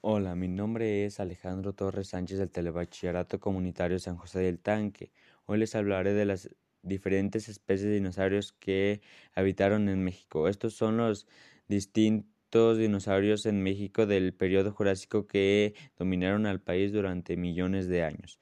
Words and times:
Hola, 0.00 0.36
mi 0.36 0.46
nombre 0.46 1.06
es 1.06 1.18
Alejandro 1.18 1.72
Torres 1.72 2.08
Sánchez 2.08 2.38
del 2.38 2.50
Telebachillerato 2.50 3.40
Comunitario 3.40 3.98
San 3.98 4.16
José 4.16 4.38
del 4.38 4.60
Tanque. 4.60 5.10
Hoy 5.46 5.58
les 5.58 5.74
hablaré 5.74 6.14
de 6.14 6.24
las 6.24 6.50
diferentes 6.82 7.48
especies 7.48 7.88
de 7.88 7.94
dinosaurios 7.96 8.52
que 8.52 9.00
habitaron 9.34 9.88
en 9.88 10.04
México. 10.04 10.46
Estos 10.48 10.74
son 10.74 10.98
los 10.98 11.26
distintos 11.66 12.78
dinosaurios 12.78 13.44
en 13.46 13.60
México 13.62 14.06
del 14.06 14.32
periodo 14.34 14.70
Jurásico 14.72 15.26
que 15.26 15.74
dominaron 15.98 16.46
al 16.46 16.60
país 16.60 16.92
durante 16.92 17.36
millones 17.36 17.88
de 17.88 18.04
años. 18.04 18.38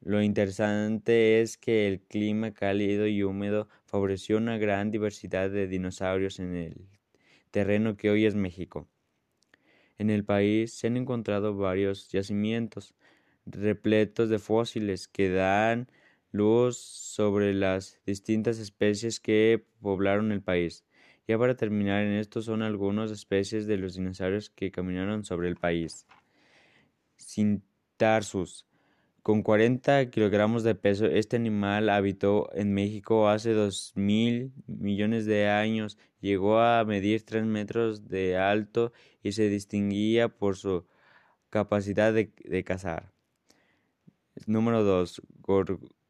Lo 0.00 0.22
interesante 0.22 1.40
es 1.40 1.56
que 1.56 1.88
el 1.88 2.02
clima 2.02 2.52
cálido 2.52 3.06
y 3.06 3.22
húmedo 3.22 3.68
favoreció 3.86 4.36
una 4.36 4.58
gran 4.58 4.90
diversidad 4.90 5.48
de 5.50 5.68
dinosaurios 5.68 6.38
en 6.38 6.54
el 6.54 6.88
terreno 7.50 7.96
que 7.96 8.10
hoy 8.10 8.26
es 8.26 8.34
México. 8.34 8.88
En 9.98 10.10
el 10.10 10.24
país 10.24 10.72
se 10.72 10.86
han 10.86 10.96
encontrado 10.96 11.56
varios 11.56 12.08
yacimientos 12.10 12.94
repletos 13.46 14.28
de 14.28 14.38
fósiles 14.38 15.08
que 15.08 15.30
dan 15.30 15.88
luz 16.30 16.78
sobre 16.78 17.54
las 17.54 18.00
distintas 18.06 18.58
especies 18.58 19.18
que 19.20 19.64
poblaron 19.80 20.30
el 20.32 20.42
país. 20.42 20.84
Ya 21.26 21.38
para 21.38 21.56
terminar 21.56 22.04
en 22.04 22.12
esto 22.12 22.42
son 22.42 22.62
algunas 22.62 23.10
especies 23.10 23.66
de 23.66 23.76
los 23.76 23.94
dinosaurios 23.94 24.50
que 24.50 24.70
caminaron 24.70 25.24
sobre 25.24 25.48
el 25.48 25.56
país. 25.56 26.06
Cintarsus 27.16 28.67
con 29.28 29.42
40 29.42 30.08
kilogramos 30.08 30.62
de 30.62 30.74
peso, 30.74 31.04
este 31.04 31.36
animal 31.36 31.90
habitó 31.90 32.48
en 32.54 32.72
México 32.72 33.28
hace 33.28 33.52
dos 33.52 33.92
mil 33.94 34.54
millones 34.66 35.26
de 35.26 35.48
años, 35.50 35.98
llegó 36.22 36.60
a 36.60 36.82
medir 36.86 37.26
3 37.26 37.44
metros 37.44 38.08
de 38.08 38.38
alto 38.38 38.90
y 39.22 39.32
se 39.32 39.50
distinguía 39.50 40.30
por 40.30 40.56
su 40.56 40.86
capacidad 41.50 42.14
de, 42.14 42.32
cazar. 42.64 43.12
Número 44.46 44.82
2. 44.82 45.20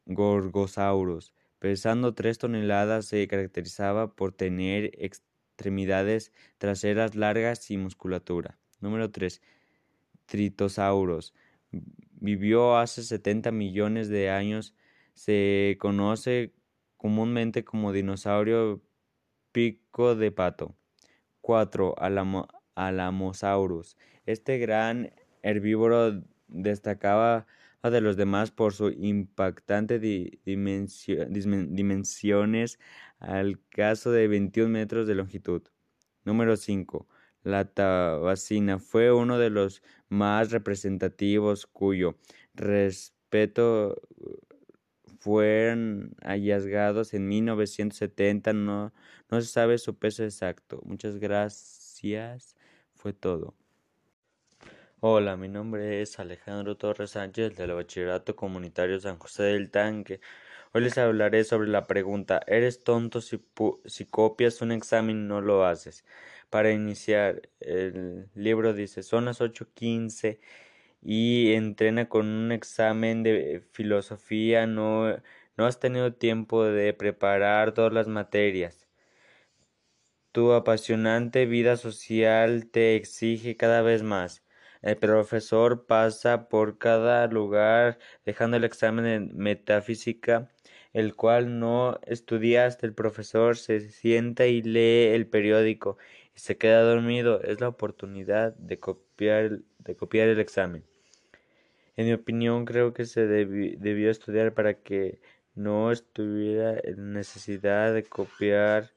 Gorgosaurus. 0.05 1.33
Pesando 1.59 2.13
3 2.13 2.37
toneladas, 2.37 3.07
se 3.07 3.27
caracterizaba 3.27 4.15
por 4.15 4.31
tener 4.31 4.91
extremidades 4.97 6.31
traseras 6.57 7.15
largas 7.15 7.69
y 7.69 7.75
musculatura. 7.75 8.57
Número 8.79 9.11
3. 9.11 9.41
Tritosaurus 10.25 11.33
vivió 12.19 12.77
hace 12.77 13.03
70 13.03 13.51
millones 13.51 14.09
de 14.09 14.29
años, 14.29 14.75
se 15.13 15.77
conoce 15.79 16.53
comúnmente 16.97 17.63
como 17.63 17.91
dinosaurio 17.91 18.81
pico 19.51 20.15
de 20.15 20.31
pato. 20.31 20.75
4. 21.41 21.95
Alamosaurus. 22.75 23.97
Este 24.25 24.57
gran 24.59 25.11
herbívoro 25.41 26.21
destacaba 26.47 27.47
de 27.83 28.01
los 28.01 28.17
demás 28.17 28.51
por 28.51 28.73
su 28.73 28.89
impactante 28.89 29.99
dimensiones 29.99 32.79
al 33.19 33.59
caso 33.69 34.11
de 34.11 34.27
21 34.27 34.69
metros 34.69 35.07
de 35.07 35.15
longitud. 35.15 35.61
Número 36.25 36.57
5. 36.57 37.07
La 37.43 37.65
tabacina 37.65 38.79
fue 38.79 39.11
uno 39.11 39.37
de 39.37 39.49
los 39.49 39.81
más 40.09 40.51
representativos 40.51 41.65
cuyo 41.67 42.15
respeto 42.53 43.95
fueron 45.19 46.15
hallazgados 46.23 47.13
en 47.13 47.27
1970. 47.27 48.53
No, 48.53 48.93
no 49.29 49.41
se 49.41 49.47
sabe 49.47 49.77
su 49.77 49.97
peso 49.97 50.23
exacto. 50.23 50.81
Muchas 50.83 51.17
gracias. 51.17 52.55
Fue 52.93 53.13
todo. 53.13 53.55
Hola, 55.01 55.37
mi 55.37 55.47
nombre 55.47 56.01
es 56.01 56.19
Alejandro 56.19 56.75
Torres 56.75 57.11
Sánchez 57.11 57.55
del 57.55 57.71
Bachillerato 57.73 58.35
Comunitario 58.35 58.99
San 58.99 59.17
José 59.17 59.43
del 59.43 59.71
Tanque. 59.71 60.19
Hoy 60.73 60.81
les 60.83 60.97
hablaré 60.97 61.43
sobre 61.43 61.67
la 61.69 61.87
pregunta 61.87 62.41
¿Eres 62.47 62.83
tonto 62.83 63.21
si, 63.21 63.43
si 63.85 64.05
copias 64.05 64.61
un 64.61 64.71
examen 64.71 65.17
y 65.17 65.27
no 65.27 65.41
lo 65.41 65.65
haces? 65.65 66.05
Para 66.49 66.71
iniciar, 66.71 67.49
el 67.59 68.29
libro 68.35 68.73
dice, 68.73 69.03
son 69.03 69.25
las 69.25 69.41
8.15 69.41 70.39
y 71.01 71.53
entrena 71.53 72.09
con 72.09 72.27
un 72.27 72.51
examen 72.51 73.23
de 73.23 73.61
filosofía, 73.71 74.67
no, 74.67 75.15
no 75.57 75.65
has 75.65 75.79
tenido 75.79 76.13
tiempo 76.13 76.63
de 76.65 76.93
preparar 76.93 77.73
todas 77.73 77.93
las 77.93 78.07
materias. 78.07 78.87
Tu 80.31 80.53
apasionante 80.53 81.45
vida 81.45 81.77
social 81.77 82.67
te 82.71 82.95
exige 82.95 83.55
cada 83.57 83.83
vez 83.83 84.01
más. 84.01 84.43
El 84.81 84.97
profesor 84.97 85.85
pasa 85.85 86.47
por 86.49 86.77
cada 86.77 87.27
lugar 87.27 87.99
dejando 88.25 88.57
el 88.57 88.63
examen 88.63 89.05
de 89.05 89.33
metafísica, 89.33 90.49
el 90.93 91.15
cual 91.15 91.59
no 91.59 91.99
estudiaste. 92.05 92.85
El 92.85 92.93
profesor 92.93 93.57
se 93.57 93.81
sienta 93.89 94.47
y 94.47 94.61
lee 94.61 95.13
el 95.13 95.27
periódico 95.27 95.97
se 96.39 96.57
queda 96.57 96.81
dormido, 96.83 97.41
es 97.41 97.59
la 97.59 97.67
oportunidad 97.67 98.55
de 98.55 98.79
copiar, 98.79 99.59
de 99.79 99.95
copiar 99.95 100.29
el 100.29 100.39
examen. 100.39 100.85
En 101.97 102.05
mi 102.07 102.13
opinión, 102.13 102.65
creo 102.65 102.93
que 102.93 103.05
se 103.05 103.27
debió 103.27 104.09
estudiar 104.09 104.53
para 104.53 104.75
que 104.75 105.19
no 105.53 105.91
estuviera 105.91 106.79
en 106.81 107.11
necesidad 107.13 107.93
de 107.93 108.03
copiar 108.03 108.91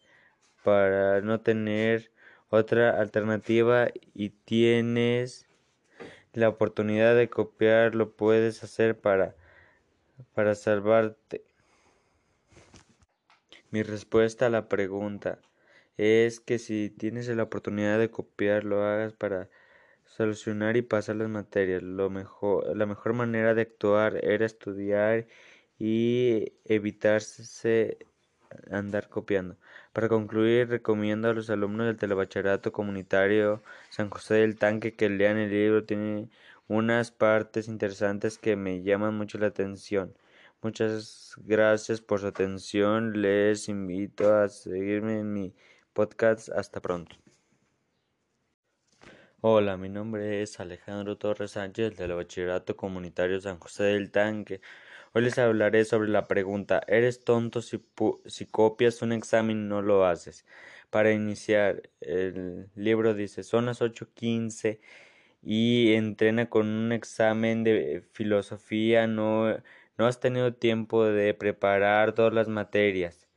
para 0.63 1.21
no 1.21 1.41
tener 1.41 2.13
otra 2.49 3.01
alternativa 3.01 3.89
y 4.15 4.31
tienes 4.31 5.49
la 6.33 6.49
oportunidad 6.49 7.17
de 7.17 7.29
copiar, 7.29 7.95
lo 7.95 8.13
puedes 8.13 8.63
hacer 8.65 8.99
para, 8.99 9.35
para 10.35 10.55
salvarte. 10.55 11.45
Mi 13.71 13.83
respuesta 13.83 14.47
a 14.47 14.51
la 14.51 14.69
pregunta 14.69 15.39
es 15.97 16.41
que 16.41 16.59
si 16.59 16.91
tienes 16.91 17.29
la 17.29 17.45
oportunidad 17.45 17.99
de 17.99 18.11
copiar, 18.11 18.65
lo 18.65 18.85
hagas 18.85 19.13
para 19.13 19.49
solucionar 20.05 20.77
y 20.77 20.83
pasar 20.83 21.17
las 21.17 21.29
materias. 21.29 21.83
Lo 21.83 22.11
mejor, 22.11 22.77
la 22.77 22.87
mejor 22.87 23.15
manera 23.15 23.55
de 23.55 23.63
actuar 23.63 24.25
era 24.25 24.47
estudiar 24.47 25.27
y 25.79 26.53
evitarse 26.65 27.99
andar 28.71 29.09
copiando. 29.09 29.57
Para 29.93 30.09
concluir, 30.09 30.69
recomiendo 30.69 31.29
a 31.29 31.35
los 31.35 31.51
alumnos 31.51 31.87
del 31.87 31.97
telebachillerato 31.97 32.73
comunitario 32.73 33.63
San 33.91 34.11
José 34.11 34.35
del 34.35 34.57
Tanque 34.57 34.95
que 34.95 35.09
lean 35.09 35.37
el 35.39 35.51
libro. 35.51 35.85
Tiene 35.85 36.29
unas 36.69 37.11
partes 37.11 37.69
interesantes 37.69 38.39
que 38.39 38.57
me 38.57 38.83
llaman 38.83 39.15
mucho 39.17 39.39
la 39.39 39.49
atención. 39.49 40.15
Muchas 40.63 41.35
gracias 41.39 42.01
por 42.01 42.21
su 42.21 42.27
atención. 42.29 43.21
Les 43.21 43.69
invito 43.69 44.35
a 44.35 44.49
seguirme 44.49 45.19
en 45.21 45.33
mi 45.33 45.55
podcast. 45.93 46.49
Hasta 46.51 46.81
pronto. 46.81 47.17
Hola, 49.41 49.77
mi 49.77 49.89
nombre 49.89 50.41
es 50.43 50.61
Alejandro 50.61 51.19
Torres 51.19 51.51
Sánchez 51.53 51.97
del 51.97 52.13
Bachillerato 52.15 52.77
Comunitario 52.77 53.41
San 53.41 53.59
José 53.59 53.85
del 53.85 54.13
Tanque. 54.13 54.61
Hoy 55.15 55.23
les 55.23 55.39
hablaré 55.39 55.85
sobre 55.85 56.09
la 56.09 56.27
pregunta 56.27 56.81
¿Eres 56.87 57.23
tonto 57.25 57.61
si, 57.63 57.85
si 58.27 58.47
copias 58.47 59.03
un 59.03 59.13
examen 59.13 59.59
y 59.59 59.69
no 59.69 59.83
lo 59.83 60.07
haces? 60.07 60.47
Para 60.91 61.13
iniciar, 61.13 61.83
el 62.01 62.71
libro 62.75 63.13
dice 63.15 63.43
son 63.43 63.67
las 63.67 63.83
8.15 63.83 64.81
y 65.43 65.95
entrena 65.95 66.49
con 66.51 66.67
un 66.69 66.93
examen 66.93 67.65
de 67.65 68.05
filosofía, 68.13 69.07
no, 69.07 69.57
no 69.99 70.07
has 70.07 70.21
tenido 70.21 70.55
tiempo 70.55 71.05
de 71.05 71.35
preparar 71.35 72.15
todas 72.15 72.33
las 72.35 72.49
materias. 72.49 73.29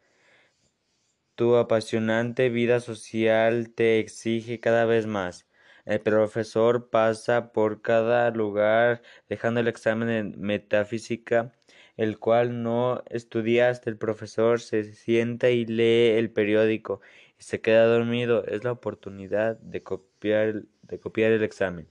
Tu 1.36 1.56
apasionante 1.56 2.50
vida 2.50 2.80
social 2.80 3.74
te 3.74 4.00
exige 4.00 4.60
cada 4.60 4.86
vez 4.86 5.06
más. 5.06 5.46
El 5.86 6.02
profesor 6.02 6.90
pasa 6.90 7.52
por 7.52 7.82
cada 7.82 8.32
lugar 8.32 9.02
dejando 9.30 9.60
el 9.60 9.68
examen 9.68 10.08
de 10.08 10.38
metafísica, 10.38 11.54
el 11.98 12.20
cual 12.20 12.64
no 12.64 13.04
estudiaste. 13.10 13.90
El 13.90 13.98
profesor 13.98 14.60
se 14.62 14.84
sienta 14.94 15.50
y 15.50 15.66
lee 15.66 16.18
el 16.18 16.30
periódico 16.32 17.02
y 17.40 17.44
se 17.44 17.62
queda 17.62 17.86
dormido. 17.86 18.46
Es 18.46 18.64
la 18.64 18.72
oportunidad 18.72 19.58
de 19.60 19.84
copiar, 19.84 20.64
de 20.84 21.00
copiar 21.00 21.32
el 21.32 21.44
examen. 21.44 21.88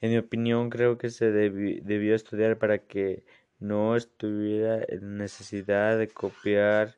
En 0.00 0.10
mi 0.10 0.18
opinión, 0.18 0.70
creo 0.70 0.98
que 0.98 1.10
se 1.10 1.30
debió 1.30 2.14
estudiar 2.14 2.58
para 2.58 2.78
que 2.78 3.24
no 3.58 3.96
estuviera 3.96 4.84
en 4.88 5.16
necesidad 5.16 5.98
de 5.98 6.08
copiar 6.08 6.96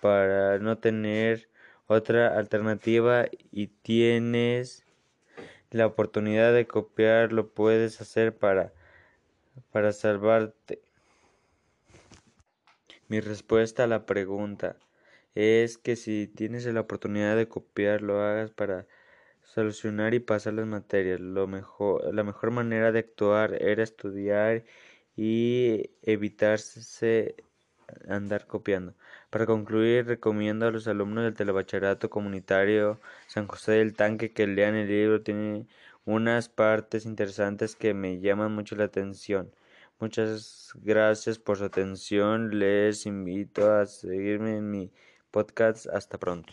para 0.00 0.58
no 0.58 0.78
tener 0.78 1.48
otra 1.86 2.38
alternativa 2.38 3.26
y 3.50 3.68
tienes 3.68 4.84
la 5.70 5.86
oportunidad 5.86 6.52
de 6.52 6.66
copiar, 6.66 7.32
lo 7.32 7.48
puedes 7.48 8.00
hacer 8.00 8.36
para, 8.36 8.72
para 9.70 9.92
salvarte. 9.92 10.82
Mi 13.12 13.20
respuesta 13.20 13.84
a 13.84 13.86
la 13.86 14.06
pregunta 14.06 14.78
es 15.34 15.76
que 15.76 15.96
si 15.96 16.28
tienes 16.28 16.64
la 16.64 16.80
oportunidad 16.80 17.36
de 17.36 17.46
copiar, 17.46 18.00
lo 18.00 18.22
hagas 18.22 18.52
para 18.52 18.86
solucionar 19.42 20.14
y 20.14 20.20
pasar 20.20 20.54
las 20.54 20.66
materias. 20.66 21.20
Lo 21.20 21.46
mejor, 21.46 22.14
la 22.14 22.24
mejor 22.24 22.52
manera 22.52 22.90
de 22.90 23.00
actuar 23.00 23.62
era 23.62 23.82
estudiar 23.82 24.64
y 25.14 25.90
evitarse 26.00 27.36
andar 28.08 28.46
copiando. 28.46 28.94
Para 29.28 29.44
concluir, 29.44 30.06
recomiendo 30.06 30.66
a 30.66 30.70
los 30.70 30.88
alumnos 30.88 31.24
del 31.24 31.34
telebachillerato 31.34 32.08
comunitario 32.08 32.98
San 33.26 33.46
José 33.46 33.72
del 33.72 33.92
Tanque 33.94 34.32
que 34.32 34.46
lean 34.46 34.74
el 34.74 34.88
libro. 34.88 35.22
Tiene 35.22 35.66
unas 36.06 36.48
partes 36.48 37.04
interesantes 37.04 37.76
que 37.76 37.92
me 37.92 38.20
llaman 38.20 38.54
mucho 38.54 38.74
la 38.74 38.84
atención. 38.84 39.52
Muchas 40.02 40.72
gracias 40.74 41.38
por 41.38 41.58
su 41.58 41.64
atención. 41.64 42.58
Les 42.58 43.06
invito 43.06 43.72
a 43.72 43.86
seguirme 43.86 44.56
en 44.56 44.68
mi 44.68 44.92
podcast. 45.30 45.86
Hasta 45.86 46.18
pronto. 46.18 46.52